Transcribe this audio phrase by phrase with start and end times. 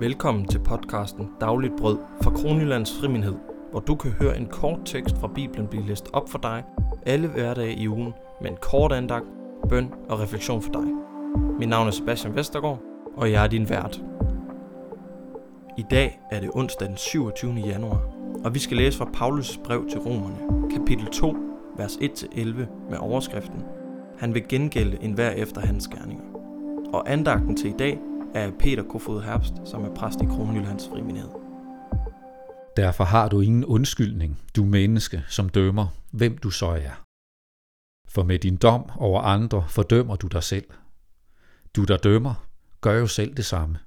[0.00, 3.34] Velkommen til podcasten Dagligt Brød fra Kronjyllands Friminhed,
[3.70, 6.64] hvor du kan høre en kort tekst fra Bibelen blive læst op for dig
[7.06, 9.24] alle hverdage i ugen med en kort andagt,
[9.68, 10.84] bøn og refleksion for dig.
[11.58, 12.80] Mit navn er Sebastian Vestergaard,
[13.16, 14.02] og jeg er din vært.
[15.78, 17.52] I dag er det onsdag den 27.
[17.52, 18.02] januar,
[18.44, 21.36] og vi skal læse fra Paulus brev til Romerne, kapitel 2,
[21.76, 22.40] vers 1-11
[22.90, 23.62] med overskriften
[24.18, 26.24] Han vil gengælde enhver efter hans gerninger.
[26.92, 27.98] Og andagten til i dag
[28.34, 31.28] af Peter Kofod Herbst, som er præst i Kronjyllands Friminhed.
[32.76, 37.04] Derfor har du ingen undskyldning, du menneske, som dømmer, hvem du så er.
[38.08, 40.70] For med din dom over andre fordømmer du dig selv.
[41.76, 42.46] Du, der dømmer,
[42.80, 43.78] gør jo selv det samme.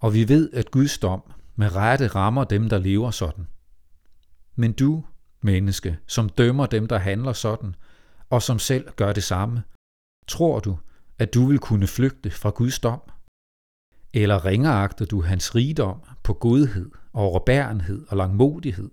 [0.00, 1.22] Og vi ved, at Guds dom
[1.56, 3.46] med rette rammer dem, der lever sådan.
[4.56, 5.04] Men du,
[5.40, 7.74] menneske, som dømmer dem, der handler sådan,
[8.30, 9.62] og som selv gør det samme,
[10.28, 10.78] tror du,
[11.18, 13.00] at du vil kunne flygte fra Guds dom?
[14.14, 18.90] Eller ringeagter du hans rigdom på godhed, overbærenhed og langmodighed,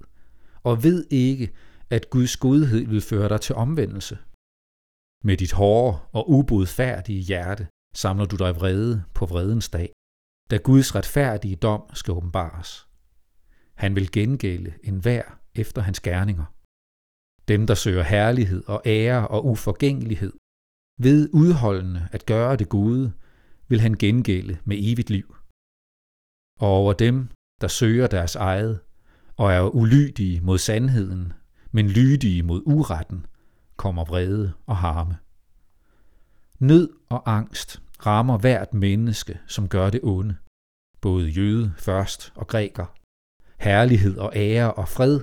[0.64, 1.54] og ved ikke,
[1.90, 4.18] at Guds godhed vil føre dig til omvendelse?
[5.24, 9.92] Med dit hårde og ubodfærdige hjerte samler du dig vrede på vredens dag,
[10.52, 12.88] da Guds retfærdige dom skal åbenbares.
[13.76, 15.24] Han vil gengælde enhver
[15.56, 16.46] efter hans gerninger.
[17.48, 20.34] Dem, der søger herlighed og ære og uforgængelighed,
[21.00, 23.14] ved udholdende at gøre det gode,
[23.68, 25.36] vil han gengælde med evigt liv.
[26.60, 27.30] Og over dem,
[27.62, 28.80] der søger deres eget,
[29.36, 31.34] og er ulydige mod sandheden,
[31.72, 33.26] men lydige mod uretten,
[33.76, 35.18] kommer vrede og harme.
[36.60, 40.36] Nød og angst rammer hvert menneske, som gør det onde,
[41.02, 42.86] både jøde først og græker.
[43.60, 45.22] Herlighed og ære og fred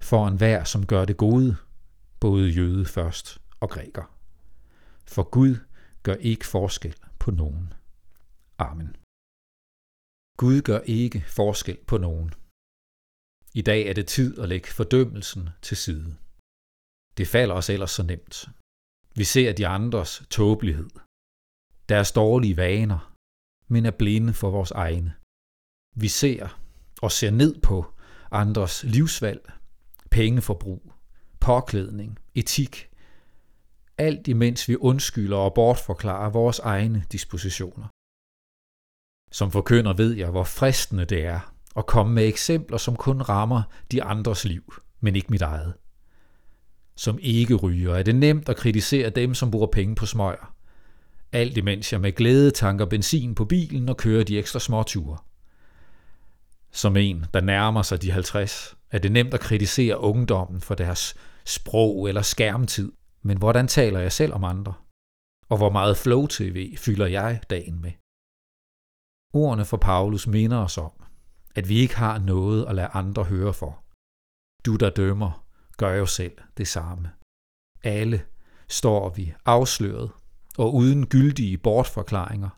[0.00, 1.56] for enhver, som gør det gode,
[2.20, 4.16] både jøde først og græker.
[5.06, 5.56] For Gud
[6.02, 7.72] gør ikke forskel på nogen.
[8.68, 8.90] Amen.
[10.42, 12.30] Gud gør ikke forskel på nogen.
[13.54, 16.16] I dag er det tid at lægge fordømmelsen til side.
[17.16, 18.48] Det falder os ellers så nemt.
[19.18, 20.90] Vi ser de andres tåbelighed,
[21.88, 23.00] deres dårlige vaner,
[23.72, 25.14] men er blinde for vores egne.
[25.96, 26.60] Vi ser
[27.02, 27.78] og ser ned på
[28.30, 29.52] andres livsvalg,
[30.10, 30.92] pengeforbrug,
[31.40, 32.74] påklædning, etik,
[33.98, 37.88] alt imens vi undskylder og bortforklarer vores egne dispositioner.
[39.32, 43.62] Som forkynder ved jeg, hvor fristende det er at komme med eksempler, som kun rammer
[43.92, 45.74] de andres liv, men ikke mit eget.
[46.96, 50.54] Som ikke ryger er det nemt at kritisere dem, som bruger penge på smøger.
[51.32, 55.18] Alt imens jeg med glæde tanker benzin på bilen og kører de ekstra småture.
[56.72, 61.14] Som en, der nærmer sig de 50, er det nemt at kritisere ungdommen for deres
[61.44, 62.92] sprog eller skærmtid.
[63.22, 64.74] Men hvordan taler jeg selv om andre?
[65.48, 67.90] Og hvor meget flow-tv fylder jeg dagen med?
[69.34, 70.92] Ordene fra Paulus minder os om,
[71.54, 73.84] at vi ikke har noget at lade andre høre for.
[74.66, 75.46] Du, der dømmer,
[75.76, 77.10] gør jo selv det samme.
[77.82, 78.26] Alle
[78.68, 80.10] står vi afsløret
[80.58, 82.50] og uden gyldige bortforklaringer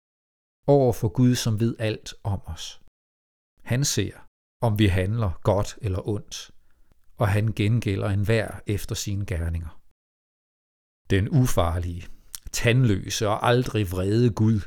[0.67, 2.83] over for Gud, som ved alt om os.
[3.63, 4.13] Han ser,
[4.63, 6.51] om vi handler godt eller ondt,
[7.17, 9.81] og han gengælder enhver efter sine gerninger.
[11.11, 12.07] Den ufarlige,
[12.53, 14.61] tandløse og aldrig vrede Gud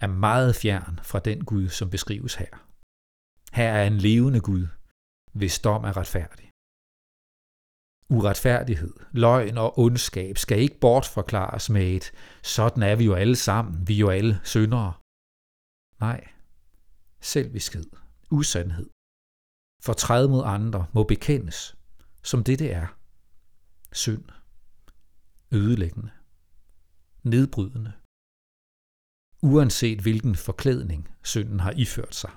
[0.00, 2.52] er meget fjern fra den Gud, som beskrives her.
[3.52, 4.66] Her er en levende Gud,
[5.32, 6.50] hvis dom er retfærdig.
[8.08, 12.12] Uretfærdighed, løgn og ondskab skal ikke bortforklares med et,
[12.42, 14.92] sådan er vi jo alle sammen, vi er jo alle syndere.
[16.00, 16.28] Nej,
[17.20, 17.90] selviskhed,
[18.30, 18.90] usandhed,
[19.82, 21.76] fortræd mod andre må bekendes,
[22.22, 22.86] som det det er.
[23.92, 24.24] Synd,
[25.52, 26.10] ødelæggende,
[27.22, 27.92] nedbrydende,
[29.52, 32.30] uanset hvilken forklædning synden har iført sig.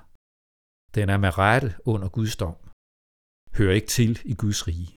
[0.94, 2.56] Den er med rette under Guds dom.
[3.58, 4.96] Hører ikke til i Guds rige.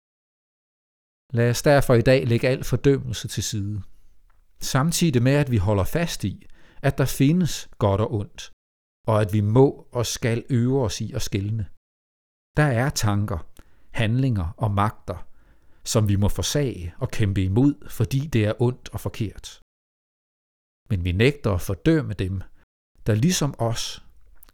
[1.38, 3.82] Lad os derfor i dag lægge al fordømmelse til side.
[4.60, 6.46] Samtidig med, at vi holder fast i,
[6.82, 8.52] at der findes godt og ondt,
[9.06, 11.66] og at vi må og skal øve os i at skælne.
[12.56, 13.46] Der er tanker,
[13.90, 15.28] handlinger og magter,
[15.84, 19.63] som vi må forsage og kæmpe imod, fordi det er ondt og forkert
[20.90, 22.42] men vi nægter at fordømme dem,
[23.06, 24.04] der ligesom os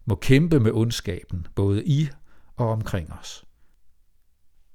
[0.04, 2.08] må kæmpe med ondskaben, både i
[2.56, 3.44] og omkring os.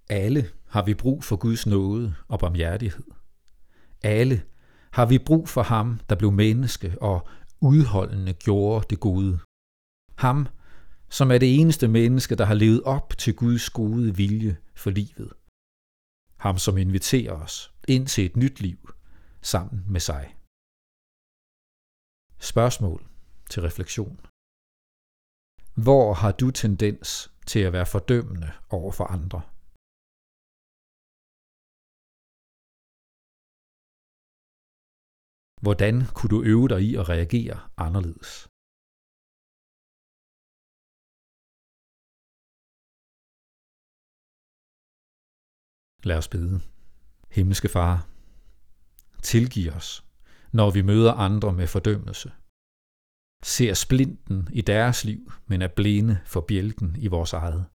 [0.10, 3.04] Alle har vi brug for Guds nåde og barmhjertighed.
[4.04, 4.44] Alle
[4.92, 7.28] har vi brug for ham, der blev menneske og
[7.62, 9.40] udholdende gjorde det gode.
[10.18, 10.48] Ham,
[11.10, 15.34] som er det eneste menneske, der har levet op til Guds gode vilje for livet.
[16.38, 18.90] Ham, som inviterer os ind til et nyt liv
[19.42, 20.36] sammen med sig.
[22.40, 23.00] Spørgsmål
[23.52, 24.18] til refleksion.
[25.86, 27.08] Hvor har du tendens
[27.48, 29.42] til at være fordømmende over for andre?
[35.66, 38.32] Hvordan kunne du øve dig i at reagere anderledes?
[46.10, 46.56] Lad os bede.
[47.36, 47.96] Himmelske Far,
[49.32, 49.88] tilgiv os,
[50.58, 52.32] når vi møder andre med fordømmelse.
[53.44, 57.66] Ser splinten i deres liv, men er blinde for bjælken i vores eget.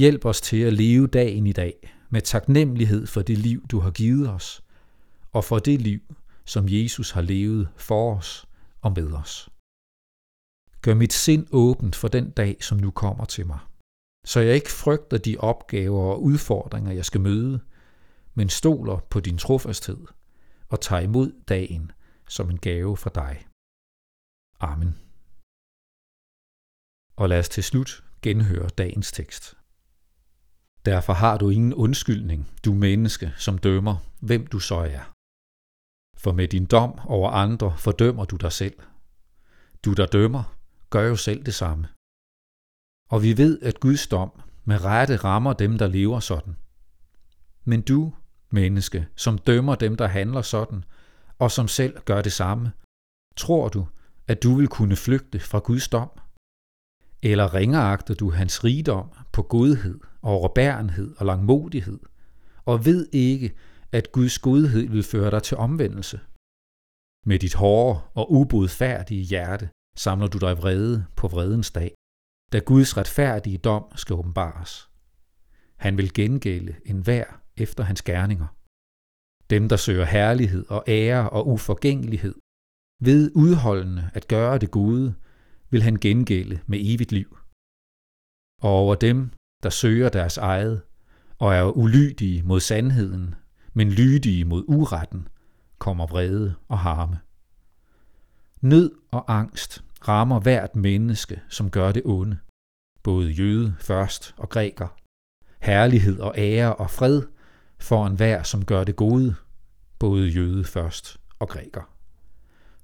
[0.00, 1.76] Hjælp os til at leve dagen i dag
[2.10, 4.64] med taknemmelighed for det liv, du har givet os,
[5.32, 6.00] og for det liv,
[6.44, 8.46] som Jesus har levet for os
[8.80, 9.48] og med os.
[10.82, 13.58] Gør mit sind åbent for den dag, som nu kommer til mig
[14.28, 17.60] så jeg ikke frygter de opgaver og udfordringer, jeg skal møde,
[18.34, 20.06] men stoler på din trofasthed
[20.68, 21.92] og tager imod dagen
[22.28, 23.46] som en gave fra dig.
[24.60, 24.98] Amen.
[27.16, 29.56] Og lad os til slut genhøre dagens tekst.
[30.84, 35.12] Derfor har du ingen undskyldning, du menneske, som dømmer, hvem du så er.
[36.16, 38.78] For med din dom over andre fordømmer du dig selv.
[39.84, 40.56] Du, der dømmer,
[40.90, 41.88] gør jo selv det samme.
[43.10, 46.56] Og vi ved, at Guds dom med rette rammer dem, der lever sådan.
[47.64, 48.14] Men du,
[48.50, 50.84] menneske, som dømmer dem, der handler sådan,
[51.38, 52.72] og som selv gør det samme,
[53.36, 53.86] tror du,
[54.26, 56.10] at du vil kunne flygte fra Guds dom?
[57.22, 62.00] Eller ringeagter du hans rigdom på godhed, overbærenhed og langmodighed,
[62.64, 63.54] og ved ikke,
[63.92, 66.20] at Guds godhed vil føre dig til omvendelse?
[67.26, 71.94] Med dit hårde og ubodfærdige hjerte samler du dig vrede på vredens dag
[72.52, 74.90] da Guds retfærdige dom skal åbenbares.
[75.76, 77.24] Han vil gengælde enhver
[77.60, 78.46] efter hans gerninger.
[79.50, 82.34] Dem, der søger herlighed og ære og uforgængelighed,
[83.00, 85.14] ved udholdende at gøre det gode,
[85.70, 87.38] vil han gengælde med evigt liv.
[88.62, 89.30] Og over dem,
[89.62, 90.82] der søger deres eget,
[91.38, 93.34] og er ulydige mod sandheden,
[93.72, 95.28] men lydige mod uretten,
[95.78, 97.20] kommer vrede og harme.
[98.60, 102.38] Nød og angst rammer hvert menneske, som gør det onde,
[103.02, 104.88] både jøde først og græker.
[105.60, 107.22] Herlighed og ære og fred
[107.80, 109.34] for enhver, som gør det gode,
[109.98, 111.82] både jøde først og græker.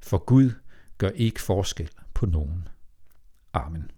[0.01, 0.51] For Gud
[0.99, 2.69] gør ikke forskel på nogen.
[3.53, 3.91] Amen.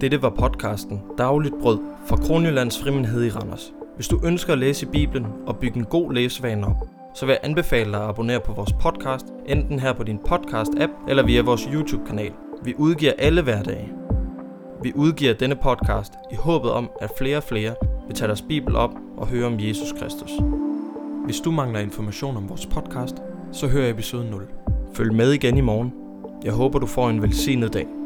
[0.00, 3.72] Dette var podcasten Dagligt Brød fra Kronjyllands Frimenhed i Randers.
[3.94, 6.76] Hvis du ønsker at læse Bibelen og bygge en god læsevane op,
[7.14, 10.90] så vil jeg anbefale dig at abonnere på vores podcast, enten her på din podcast-app
[11.08, 12.32] eller via vores YouTube-kanal.
[12.62, 13.92] Vi udgiver alle hverdage.
[14.82, 17.74] Vi udgiver denne podcast i håbet om, at flere og flere
[18.06, 20.30] vil tage deres Bibel op og høre om Jesus Kristus.
[21.24, 23.16] Hvis du mangler information om vores podcast,
[23.52, 24.46] så hør episode 0.
[24.94, 25.92] Følg med igen i morgen.
[26.44, 28.03] Jeg håber, du får en velsignet dag.